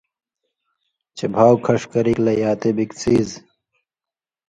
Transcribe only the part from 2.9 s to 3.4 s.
څیز